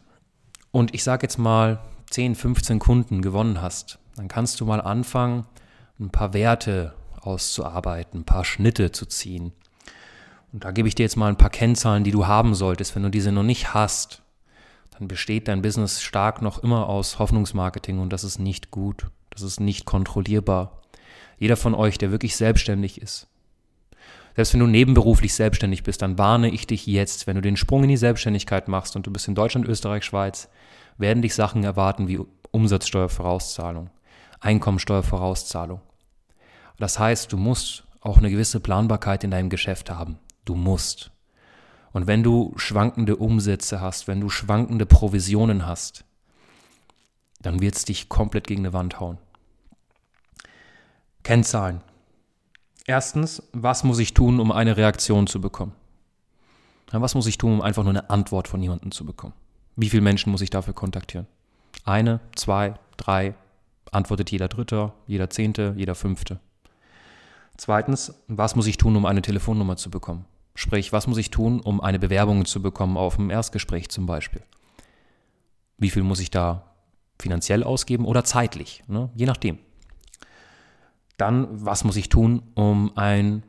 und 0.70 0.94
ich 0.94 1.02
sage 1.02 1.24
jetzt 1.24 1.38
mal 1.38 1.80
10, 2.10 2.36
15 2.36 2.78
Kunden 2.78 3.22
gewonnen 3.22 3.60
hast, 3.60 3.98
dann 4.14 4.28
kannst 4.28 4.60
du 4.60 4.64
mal 4.64 4.80
anfangen, 4.80 5.46
ein 5.98 6.10
paar 6.10 6.32
Werte 6.32 6.94
auszuarbeiten, 7.20 8.20
ein 8.20 8.24
paar 8.24 8.44
Schnitte 8.44 8.92
zu 8.92 9.06
ziehen. 9.06 9.52
Und 10.56 10.64
da 10.64 10.70
gebe 10.70 10.88
ich 10.88 10.94
dir 10.94 11.02
jetzt 11.02 11.18
mal 11.18 11.28
ein 11.28 11.36
paar 11.36 11.50
Kennzahlen, 11.50 12.02
die 12.02 12.12
du 12.12 12.26
haben 12.26 12.54
solltest. 12.54 12.96
Wenn 12.96 13.02
du 13.02 13.10
diese 13.10 13.30
noch 13.30 13.42
nicht 13.42 13.74
hast, 13.74 14.22
dann 14.98 15.06
besteht 15.06 15.48
dein 15.48 15.60
Business 15.60 16.00
stark 16.00 16.40
noch 16.40 16.62
immer 16.62 16.88
aus 16.88 17.18
Hoffnungsmarketing 17.18 17.98
und 17.98 18.10
das 18.10 18.24
ist 18.24 18.38
nicht 18.38 18.70
gut. 18.70 19.08
Das 19.28 19.42
ist 19.42 19.60
nicht 19.60 19.84
kontrollierbar. 19.84 20.80
Jeder 21.38 21.58
von 21.58 21.74
euch, 21.74 21.98
der 21.98 22.10
wirklich 22.10 22.36
selbstständig 22.36 23.02
ist, 23.02 23.28
selbst 24.34 24.54
wenn 24.54 24.60
du 24.60 24.66
nebenberuflich 24.66 25.34
selbstständig 25.34 25.82
bist, 25.82 26.00
dann 26.00 26.16
warne 26.16 26.48
ich 26.48 26.66
dich 26.66 26.86
jetzt, 26.86 27.26
wenn 27.26 27.36
du 27.36 27.42
den 27.42 27.58
Sprung 27.58 27.82
in 27.82 27.90
die 27.90 27.98
Selbstständigkeit 27.98 28.66
machst 28.66 28.96
und 28.96 29.06
du 29.06 29.10
bist 29.10 29.28
in 29.28 29.34
Deutschland, 29.34 29.68
Österreich, 29.68 30.04
Schweiz, 30.04 30.48
werden 30.96 31.20
dich 31.20 31.34
Sachen 31.34 31.64
erwarten 31.64 32.08
wie 32.08 32.18
Umsatzsteuervorauszahlung, 32.50 33.90
Einkommensteuervorauszahlung. 34.40 35.82
Das 36.78 36.98
heißt, 36.98 37.30
du 37.30 37.36
musst 37.36 37.84
auch 38.00 38.16
eine 38.16 38.30
gewisse 38.30 38.58
Planbarkeit 38.58 39.22
in 39.22 39.30
deinem 39.30 39.50
Geschäft 39.50 39.90
haben. 39.90 40.18
Du 40.46 40.54
musst. 40.54 41.10
Und 41.92 42.06
wenn 42.06 42.22
du 42.22 42.54
schwankende 42.56 43.16
Umsätze 43.16 43.80
hast, 43.80 44.08
wenn 44.08 44.20
du 44.20 44.30
schwankende 44.30 44.86
Provisionen 44.86 45.66
hast, 45.66 46.04
dann 47.40 47.60
wird 47.60 47.76
es 47.76 47.84
dich 47.84 48.08
komplett 48.08 48.46
gegen 48.46 48.62
eine 48.62 48.72
Wand 48.72 48.98
hauen. 49.00 49.18
Kennzahlen. 51.22 51.80
Erstens, 52.86 53.42
was 53.52 53.82
muss 53.82 53.98
ich 53.98 54.14
tun, 54.14 54.40
um 54.40 54.52
eine 54.52 54.76
Reaktion 54.76 55.26
zu 55.26 55.40
bekommen? 55.40 55.72
Was 56.92 57.14
muss 57.14 57.26
ich 57.26 57.36
tun, 57.36 57.54
um 57.54 57.62
einfach 57.62 57.82
nur 57.82 57.90
eine 57.90 58.10
Antwort 58.10 58.46
von 58.46 58.62
jemandem 58.62 58.92
zu 58.92 59.04
bekommen? 59.04 59.34
Wie 59.74 59.90
viele 59.90 60.02
Menschen 60.02 60.30
muss 60.30 60.40
ich 60.40 60.50
dafür 60.50 60.72
kontaktieren? 60.72 61.26
Eine, 61.84 62.20
zwei, 62.36 62.74
drei, 62.96 63.34
antwortet 63.90 64.30
jeder 64.30 64.48
Dritte, 64.48 64.92
jeder 65.06 65.30
Zehnte, 65.30 65.74
jeder 65.76 65.94
Fünfte. 65.94 66.38
Zweitens, 67.56 68.14
was 68.28 68.54
muss 68.54 68.66
ich 68.66 68.76
tun, 68.76 68.96
um 68.96 69.06
eine 69.06 69.22
Telefonnummer 69.22 69.76
zu 69.76 69.90
bekommen? 69.90 70.26
Sprich, 70.56 70.90
was 70.90 71.06
muss 71.06 71.18
ich 71.18 71.30
tun, 71.30 71.60
um 71.60 71.82
eine 71.82 71.98
Bewerbung 71.98 72.46
zu 72.46 72.62
bekommen 72.62 72.96
auf 72.96 73.16
dem 73.16 73.28
Erstgespräch 73.28 73.90
zum 73.90 74.06
Beispiel? 74.06 74.42
Wie 75.76 75.90
viel 75.90 76.02
muss 76.02 76.18
ich 76.18 76.30
da 76.30 76.74
finanziell 77.18 77.62
ausgeben 77.62 78.06
oder 78.06 78.24
zeitlich? 78.24 78.82
Ne? 78.88 79.10
Je 79.14 79.26
nachdem. 79.26 79.58
Dann, 81.18 81.46
was 81.50 81.84
muss 81.84 81.96
ich 81.96 82.08
tun, 82.08 82.42
um 82.54 82.96
ein, 82.96 83.42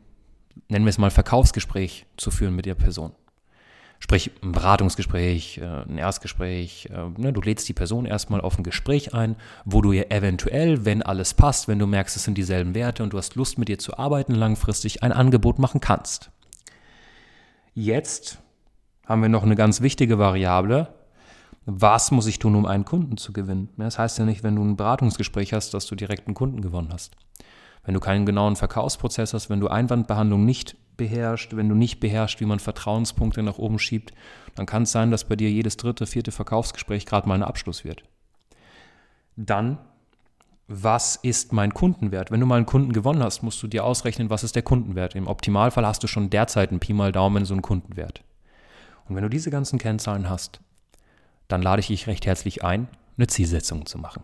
nennen 0.68 0.84
wir 0.84 0.90
es 0.90 0.98
mal, 0.98 1.10
Verkaufsgespräch 1.10 2.06
zu 2.18 2.30
führen 2.30 2.56
mit 2.56 2.66
der 2.66 2.76
Person? 2.76 3.14
Sprich, 4.00 4.32
ein 4.44 4.52
Beratungsgespräch, 4.52 5.60
äh, 5.60 5.66
ein 5.66 5.98
Erstgespräch. 5.98 6.90
Äh, 6.92 7.10
ne, 7.20 7.32
du 7.32 7.40
lädst 7.40 7.70
die 7.70 7.74
Person 7.74 8.06
erstmal 8.06 8.42
auf 8.42 8.58
ein 8.58 8.64
Gespräch 8.64 9.14
ein, 9.14 9.38
wo 9.64 9.82
du 9.82 9.94
ihr 9.94 10.12
eventuell, 10.12 10.84
wenn 10.84 11.02
alles 11.02 11.34
passt, 11.34 11.70
wenn 11.70 11.80
du 11.80 11.88
merkst, 11.88 12.18
es 12.18 12.26
sind 12.26 12.38
dieselben 12.38 12.76
Werte 12.76 13.02
und 13.02 13.14
du 13.14 13.18
hast 13.18 13.36
Lust 13.36 13.58
mit 13.58 13.70
ihr 13.70 13.80
zu 13.80 13.98
arbeiten, 13.98 14.36
langfristig 14.36 15.04
ein 15.04 15.14
Angebot 15.14 15.58
machen 15.58 15.80
kannst. 15.80 16.32
Jetzt 17.80 18.40
haben 19.06 19.22
wir 19.22 19.30
noch 19.30 19.44
eine 19.44 19.56
ganz 19.56 19.82
wichtige 19.82 20.18
Variable. 20.18 20.88
Was 21.68 22.10
muss 22.10 22.26
ich 22.26 22.40
tun, 22.40 22.56
um 22.56 22.66
einen 22.66 22.86
Kunden 22.86 23.18
zu 23.18 23.34
gewinnen? 23.34 23.70
Das 23.78 24.00
heißt 24.00 24.18
ja 24.18 24.26
nicht, 24.26 24.42
wenn 24.42 24.56
du 24.56 24.64
ein 24.64 24.78
Beratungsgespräch 24.78 25.54
hast, 25.54 25.76
dass 25.76 25.86
du 25.86 25.94
direkt 25.94 26.26
einen 26.26 26.34
Kunden 26.34 26.62
gewonnen 26.62 26.90
hast. 26.92 27.16
Wenn 27.86 27.94
du 27.94 28.00
keinen 28.00 28.26
genauen 28.26 28.56
Verkaufsprozess 28.56 29.36
hast, 29.36 29.52
wenn 29.52 29.60
du 29.60 29.68
Einwandbehandlung 29.68 30.44
nicht 30.44 30.76
beherrscht, 30.98 31.56
wenn 31.56 31.70
du 31.70 31.76
nicht 31.76 32.00
beherrschst, 32.00 32.40
wie 32.40 32.48
man 32.48 32.58
Vertrauenspunkte 32.58 33.44
nach 33.44 33.60
oben 33.60 33.78
schiebt, 33.78 34.12
dann 34.56 34.66
kann 34.66 34.82
es 34.82 34.92
sein, 34.92 35.12
dass 35.12 35.26
bei 35.26 35.36
dir 35.36 35.52
jedes 35.52 35.78
dritte, 35.78 36.08
vierte 36.08 36.32
Verkaufsgespräch 36.32 37.06
gerade 37.06 37.28
mal 37.28 37.36
ein 37.36 37.44
Abschluss 37.44 37.84
wird. 37.84 38.02
Dann, 39.36 39.78
was 40.68 41.16
ist 41.16 41.54
mein 41.54 41.74
Kundenwert? 41.74 42.30
Wenn 42.30 42.42
du 42.42 42.46
mal 42.46 42.58
einen 42.58 42.66
Kunden 42.66 42.92
gewonnen 42.92 43.24
hast, 43.24 43.42
musst 43.42 43.64
du 43.64 43.68
dir 43.68 43.86
ausrechnen, 43.86 44.30
was 44.30 44.44
ist 44.44 44.56
der 44.56 44.64
Kundenwert. 44.64 45.16
Im 45.16 45.28
Optimalfall 45.28 45.86
hast 45.86 46.04
du 46.04 46.08
schon 46.08 46.30
derzeit 46.30 46.72
einen 46.72 46.82
Pi 46.82 46.94
mal 46.94 47.12
Daumen 47.12 47.46
so 47.46 47.54
einen 47.54 47.62
Kundenwert. 47.62 48.24
Und 49.08 49.16
wenn 49.16 49.24
du 49.24 49.30
diese 49.30 49.50
ganzen 49.50 49.80
Kennzahlen 49.80 50.30
hast, 50.30 50.60
dann 51.48 51.62
lade 51.62 51.80
ich 51.80 51.88
dich 51.88 52.08
recht 52.08 52.26
herzlich 52.26 52.66
ein, 52.66 52.90
eine 53.18 53.28
Zielsetzung 53.28 53.86
zu 53.86 53.98
machen. 53.98 54.24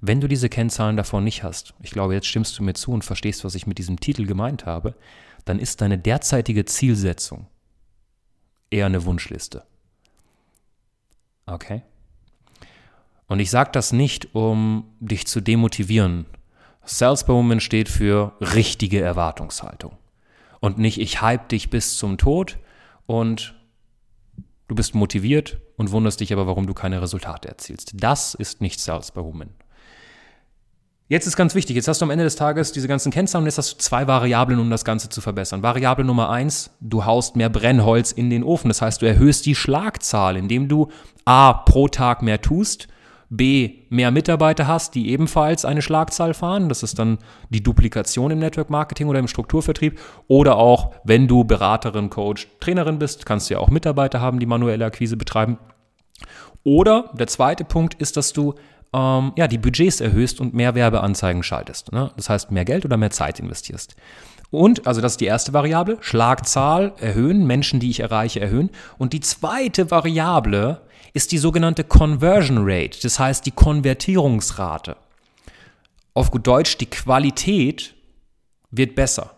Wenn 0.00 0.20
du 0.20 0.28
diese 0.28 0.48
Kennzahlen 0.48 0.96
davon 0.96 1.22
nicht 1.22 1.44
hast, 1.44 1.74
ich 1.82 1.90
glaube, 1.90 2.14
jetzt 2.14 2.26
stimmst 2.26 2.58
du 2.58 2.64
mir 2.64 2.74
zu 2.74 2.90
und 2.92 3.04
verstehst, 3.04 3.44
was 3.44 3.54
ich 3.54 3.66
mit 3.66 3.78
diesem 3.78 4.00
Titel 4.00 4.26
gemeint 4.26 4.66
habe, 4.66 4.94
dann 5.44 5.60
ist 5.60 5.80
deine 5.80 5.98
derzeitige 5.98 6.64
Zielsetzung 6.64 7.46
eher 8.70 8.86
eine 8.86 9.04
Wunschliste. 9.04 9.64
Okay? 11.46 11.82
Und 13.28 13.40
ich 13.40 13.50
sage 13.50 13.70
das 13.72 13.92
nicht, 13.92 14.34
um 14.34 14.84
dich 15.00 15.26
zu 15.26 15.40
demotivieren. 15.40 16.26
Sales 16.84 17.24
by 17.24 17.32
Woman 17.32 17.60
steht 17.60 17.88
für 17.88 18.32
richtige 18.40 19.00
Erwartungshaltung. 19.00 19.96
Und 20.60 20.78
nicht, 20.78 20.98
ich 20.98 21.20
hype 21.20 21.48
dich 21.50 21.70
bis 21.70 21.98
zum 21.98 22.18
Tod 22.18 22.58
und 23.06 23.54
du 24.66 24.74
bist 24.74 24.94
motiviert 24.94 25.60
und 25.76 25.92
wunderst 25.92 26.20
dich 26.20 26.32
aber, 26.32 26.46
warum 26.46 26.66
du 26.66 26.74
keine 26.74 27.00
Resultate 27.00 27.48
erzielst. 27.48 27.92
Das 27.94 28.34
ist 28.34 28.60
nicht 28.60 28.80
Sales 28.80 29.12
by 29.12 29.20
Woman. 29.20 29.50
Jetzt 31.10 31.26
ist 31.26 31.36
ganz 31.36 31.54
wichtig, 31.54 31.74
jetzt 31.74 31.88
hast 31.88 32.02
du 32.02 32.04
am 32.04 32.10
Ende 32.10 32.24
des 32.24 32.36
Tages 32.36 32.72
diese 32.72 32.86
ganzen 32.86 33.10
Kennzahlen 33.10 33.44
und 33.44 33.46
jetzt 33.46 33.56
hast 33.56 33.72
du 33.72 33.78
zwei 33.78 34.06
Variablen, 34.06 34.58
um 34.58 34.68
das 34.68 34.84
Ganze 34.84 35.08
zu 35.08 35.22
verbessern. 35.22 35.62
Variable 35.62 36.04
Nummer 36.04 36.28
eins, 36.28 36.70
du 36.80 37.06
haust 37.06 37.34
mehr 37.34 37.48
Brennholz 37.48 38.12
in 38.12 38.28
den 38.28 38.44
Ofen. 38.44 38.68
Das 38.68 38.82
heißt, 38.82 39.00
du 39.00 39.06
erhöhst 39.06 39.46
die 39.46 39.54
Schlagzahl, 39.54 40.36
indem 40.36 40.68
du 40.68 40.88
A 41.24 41.54
pro 41.54 41.88
Tag 41.88 42.20
mehr 42.20 42.42
tust, 42.42 42.88
B 43.30 43.84
mehr 43.90 44.10
Mitarbeiter 44.10 44.66
hast, 44.66 44.94
die 44.94 45.10
ebenfalls 45.10 45.64
eine 45.64 45.82
Schlagzahl 45.82 46.34
fahren. 46.34 46.68
Das 46.68 46.82
ist 46.82 46.98
dann 46.98 47.18
die 47.50 47.62
Duplikation 47.62 48.30
im 48.30 48.38
Network 48.38 48.70
Marketing 48.70 49.08
oder 49.08 49.18
im 49.18 49.28
Strukturvertrieb. 49.28 50.00
Oder 50.28 50.56
auch, 50.56 50.92
wenn 51.04 51.28
du 51.28 51.44
Beraterin, 51.44 52.10
Coach, 52.10 52.48
Trainerin 52.60 52.98
bist, 52.98 53.26
kannst 53.26 53.50
du 53.50 53.54
ja 53.54 53.60
auch 53.60 53.68
Mitarbeiter 53.68 54.20
haben, 54.20 54.38
die 54.38 54.46
manuelle 54.46 54.86
Akquise 54.86 55.16
betreiben. 55.16 55.58
Oder 56.64 57.10
der 57.18 57.26
zweite 57.26 57.64
Punkt 57.64 57.94
ist, 57.94 58.16
dass 58.16 58.32
du 58.32 58.54
ähm, 58.92 59.32
ja, 59.36 59.46
die 59.48 59.58
Budgets 59.58 60.00
erhöhst 60.00 60.40
und 60.40 60.54
mehr 60.54 60.74
Werbeanzeigen 60.74 61.42
schaltest. 61.42 61.92
Ne? 61.92 62.10
Das 62.16 62.30
heißt, 62.30 62.50
mehr 62.50 62.64
Geld 62.64 62.84
oder 62.84 62.96
mehr 62.96 63.10
Zeit 63.10 63.38
investierst. 63.40 63.94
Und, 64.50 64.86
also 64.86 65.00
das 65.00 65.12
ist 65.12 65.20
die 65.20 65.26
erste 65.26 65.52
Variable, 65.52 65.98
Schlagzahl 66.00 66.94
erhöhen, 66.98 67.46
Menschen, 67.46 67.80
die 67.80 67.90
ich 67.90 68.00
erreiche, 68.00 68.40
erhöhen. 68.40 68.70
Und 68.96 69.12
die 69.12 69.20
zweite 69.20 69.90
Variable 69.90 70.80
ist 71.12 71.32
die 71.32 71.38
sogenannte 71.38 71.84
Conversion 71.84 72.58
Rate, 72.60 72.98
das 73.02 73.18
heißt 73.18 73.44
die 73.44 73.50
Konvertierungsrate. 73.50 74.96
Auf 76.14 76.30
gut 76.30 76.46
Deutsch, 76.46 76.78
die 76.78 76.86
Qualität 76.86 77.94
wird 78.70 78.94
besser. 78.94 79.36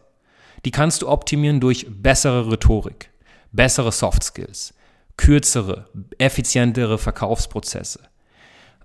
Die 0.65 0.71
kannst 0.71 1.03
du 1.03 1.09
optimieren 1.09 1.61
durch 1.61 1.87
bessere 1.89 2.51
Rhetorik, 2.51 3.11
bessere 3.51 3.93
Soft 3.93 4.23
Skills, 4.23 4.75
kürzere, 5.17 5.87
effizientere 6.19 6.99
Verkaufsprozesse, 6.99 8.01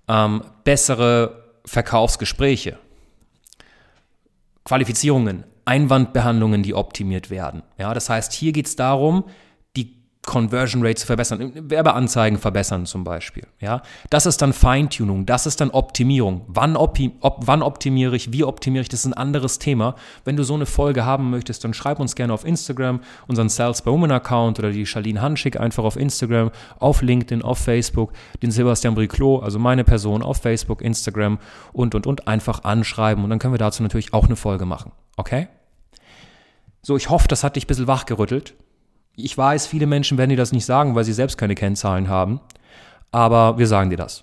ähm, 0.08 0.42
bessere 0.64 1.44
Verkaufsgespräche, 1.64 2.78
Qualifizierungen, 4.64 5.44
Einwandbehandlungen, 5.66 6.62
die 6.62 6.74
optimiert 6.74 7.28
werden. 7.28 7.62
Ja, 7.78 7.92
das 7.92 8.08
heißt, 8.08 8.32
hier 8.32 8.52
geht 8.52 8.66
es 8.66 8.76
darum, 8.76 9.24
Conversion 10.26 10.84
Rate 10.84 10.96
zu 10.96 11.06
verbessern, 11.06 11.52
Werbeanzeigen 11.54 12.38
verbessern 12.38 12.84
zum 12.84 13.04
Beispiel. 13.04 13.44
Ja, 13.60 13.80
das 14.10 14.26
ist 14.26 14.42
dann 14.42 14.52
Feintuning, 14.52 15.24
das 15.24 15.46
ist 15.46 15.60
dann 15.60 15.70
Optimierung. 15.70 16.42
Wann, 16.48 16.76
opti 16.76 17.12
op 17.20 17.46
wann 17.46 17.62
optimiere 17.62 18.16
ich, 18.16 18.32
wie 18.32 18.44
optimiere 18.44 18.82
ich, 18.82 18.88
das 18.88 19.00
ist 19.00 19.06
ein 19.06 19.14
anderes 19.14 19.58
Thema. 19.58 19.94
Wenn 20.24 20.36
du 20.36 20.42
so 20.42 20.54
eine 20.54 20.66
Folge 20.66 21.06
haben 21.06 21.30
möchtest, 21.30 21.64
dann 21.64 21.72
schreib 21.72 22.00
uns 22.00 22.16
gerne 22.16 22.34
auf 22.34 22.44
Instagram, 22.44 23.00
unseren 23.28 23.48
Sales 23.48 23.82
by 23.82 23.90
Woman 23.90 24.10
Account 24.10 24.58
oder 24.58 24.72
die 24.72 24.84
Charlene 24.84 25.22
Hanschig 25.22 25.58
einfach 25.58 25.84
auf 25.84 25.96
Instagram, 25.96 26.50
auf 26.80 27.02
LinkedIn, 27.02 27.42
auf 27.42 27.58
Facebook, 27.58 28.12
den 28.42 28.50
Sebastian 28.50 28.96
Briclot, 28.96 29.44
also 29.44 29.60
meine 29.60 29.84
Person 29.84 30.22
auf 30.22 30.38
Facebook, 30.38 30.82
Instagram 30.82 31.38
und 31.72 31.94
und 31.94 32.06
und 32.06 32.26
einfach 32.26 32.64
anschreiben 32.64 33.22
und 33.22 33.30
dann 33.30 33.38
können 33.38 33.54
wir 33.54 33.58
dazu 33.58 33.82
natürlich 33.82 34.12
auch 34.12 34.26
eine 34.26 34.36
Folge 34.36 34.66
machen. 34.66 34.90
Okay? 35.16 35.46
So, 36.86 36.96
ich 36.96 37.10
hoffe, 37.10 37.26
das 37.26 37.42
hat 37.42 37.56
dich 37.56 37.64
ein 37.64 37.66
bisschen 37.66 37.88
wachgerüttelt. 37.88 38.54
Ich 39.16 39.36
weiß, 39.36 39.66
viele 39.66 39.88
Menschen 39.88 40.18
werden 40.18 40.30
dir 40.30 40.36
das 40.36 40.52
nicht 40.52 40.66
sagen, 40.66 40.94
weil 40.94 41.02
sie 41.02 41.12
selbst 41.12 41.36
keine 41.36 41.56
Kennzahlen 41.56 42.08
haben. 42.08 42.38
Aber 43.10 43.58
wir 43.58 43.66
sagen 43.66 43.90
dir 43.90 43.96
das. 43.96 44.22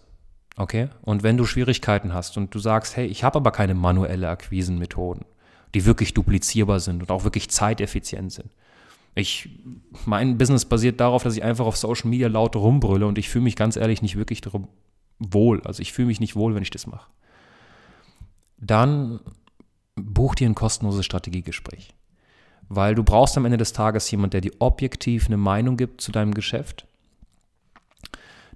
Okay? 0.56 0.88
Und 1.02 1.24
wenn 1.24 1.36
du 1.36 1.46
Schwierigkeiten 1.46 2.14
hast 2.14 2.38
und 2.38 2.56
du 2.56 2.60
sagst, 2.60 2.96
hey, 2.96 3.06
ich 3.06 3.26
habe 3.26 3.36
aber 3.36 3.52
keine 3.52 3.74
manuelle 3.74 4.30
Akquisenmethoden, 4.30 5.26
die 5.74 5.84
wirklich 5.84 6.14
duplizierbar 6.14 6.80
sind 6.80 7.02
und 7.02 7.12
auch 7.12 7.26
wirklich 7.26 7.50
zeiteffizient 7.50 8.32
sind. 8.32 8.50
Ich, 9.14 9.50
mein 10.06 10.38
Business 10.38 10.64
basiert 10.64 11.02
darauf, 11.02 11.22
dass 11.24 11.36
ich 11.36 11.44
einfach 11.44 11.66
auf 11.66 11.76
Social 11.76 12.10
Media 12.10 12.30
laut 12.30 12.56
rumbrülle 12.56 13.06
und 13.06 13.18
ich 13.18 13.28
fühle 13.28 13.44
mich 13.44 13.58
ganz 13.58 13.76
ehrlich 13.76 14.02
nicht 14.02 14.16
wirklich 14.16 14.40
wohl. 15.20 15.62
Also 15.64 15.82
ich 15.82 15.92
fühle 15.92 16.08
mich 16.08 16.22
nicht 16.22 16.38
wohl, 16.38 16.56
wenn 16.56 16.64
ich 16.64 16.72
das 16.72 16.88
mache. 16.88 17.12
Dann 18.58 19.20
buch 19.96 20.34
dir 20.34 20.48
ein 20.48 20.56
kostenloses 20.56 21.06
Strategiegespräch. 21.06 21.94
Weil 22.70 22.96
du 22.96 23.04
brauchst 23.04 23.38
am 23.38 23.46
Ende 23.46 23.58
des 23.58 23.74
Tages 23.74 24.10
jemanden, 24.10 24.32
der 24.32 24.42
dir 24.42 24.54
objektiv 24.60 25.28
eine 25.28 25.38
Meinung 25.38 25.78
gibt 25.78 26.02
zu 26.02 26.12
deinem 26.12 26.34
Geschäft, 26.34 26.88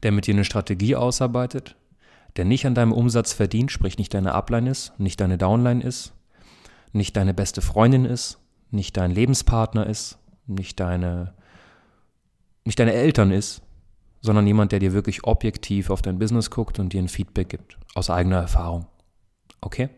der 0.03 0.11
mit 0.11 0.27
dir 0.27 0.33
eine 0.33 0.45
Strategie 0.45 0.95
ausarbeitet, 0.95 1.75
der 2.35 2.45
nicht 2.45 2.65
an 2.65 2.75
deinem 2.75 2.93
Umsatz 2.93 3.33
verdient, 3.33 3.71
sprich 3.71 3.97
nicht 3.97 4.13
deine 4.13 4.33
Upline 4.33 4.69
ist, 4.69 4.97
nicht 4.99 5.19
deine 5.19 5.37
Downline 5.37 5.83
ist, 5.83 6.13
nicht 6.93 7.17
deine 7.17 7.33
beste 7.33 7.61
Freundin 7.61 8.05
ist, 8.05 8.39
nicht 8.71 8.97
dein 8.97 9.11
Lebenspartner 9.11 9.87
ist, 9.87 10.17
nicht 10.45 10.79
deine, 10.79 11.33
nicht 12.65 12.79
deine 12.79 12.93
Eltern 12.93 13.31
ist, 13.31 13.61
sondern 14.21 14.47
jemand, 14.47 14.71
der 14.71 14.79
dir 14.79 14.93
wirklich 14.93 15.23
objektiv 15.23 15.89
auf 15.89 16.01
dein 16.01 16.19
Business 16.19 16.49
guckt 16.49 16.79
und 16.79 16.93
dir 16.93 17.01
ein 17.01 17.07
Feedback 17.07 17.49
gibt, 17.49 17.77
aus 17.95 18.09
eigener 18.09 18.37
Erfahrung. 18.37 18.87
Okay? 19.61 19.89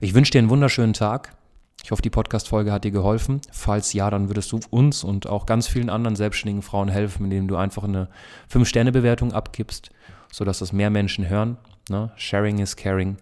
Ich 0.00 0.14
wünsche 0.14 0.32
dir 0.32 0.38
einen 0.38 0.50
wunderschönen 0.50 0.92
Tag. 0.92 1.36
Ich 1.84 1.90
hoffe, 1.90 2.02
die 2.02 2.10
Podcast-Folge 2.10 2.72
hat 2.72 2.84
dir 2.84 2.90
geholfen. 2.90 3.40
Falls 3.50 3.92
ja, 3.92 4.10
dann 4.10 4.28
würdest 4.28 4.52
du 4.52 4.60
uns 4.70 5.04
und 5.04 5.26
auch 5.26 5.46
ganz 5.46 5.68
vielen 5.68 5.90
anderen 5.90 6.16
selbstständigen 6.16 6.62
Frauen 6.62 6.88
helfen, 6.88 7.24
indem 7.24 7.48
du 7.48 7.56
einfach 7.56 7.84
eine 7.84 8.08
5-Sterne-Bewertung 8.52 9.32
abgibst, 9.32 9.90
sodass 10.30 10.58
das 10.58 10.72
mehr 10.72 10.90
Menschen 10.90 11.28
hören. 11.28 11.56
Ne? 11.88 12.12
Sharing 12.16 12.58
is 12.58 12.76
caring. 12.76 13.16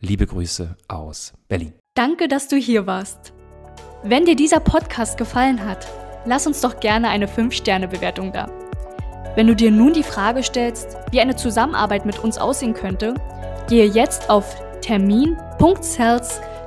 Liebe 0.00 0.26
Grüße 0.26 0.76
aus 0.88 1.32
Berlin. 1.48 1.72
Danke, 1.94 2.28
dass 2.28 2.48
du 2.48 2.56
hier 2.56 2.86
warst. 2.86 3.32
Wenn 4.02 4.26
dir 4.26 4.36
dieser 4.36 4.60
Podcast 4.60 5.16
gefallen 5.16 5.64
hat, 5.64 5.88
lass 6.26 6.46
uns 6.46 6.60
doch 6.60 6.78
gerne 6.78 7.08
eine 7.08 7.26
5-Sterne-Bewertung 7.26 8.32
da. 8.32 8.48
Wenn 9.34 9.46
du 9.46 9.56
dir 9.56 9.70
nun 9.72 9.94
die 9.94 10.02
Frage 10.02 10.42
stellst, 10.42 10.96
wie 11.10 11.20
eine 11.20 11.34
Zusammenarbeit 11.34 12.06
mit 12.06 12.18
uns 12.20 12.38
aussehen 12.38 12.74
könnte, 12.74 13.14
gehe 13.68 13.86
jetzt 13.86 14.30
auf 14.30 14.54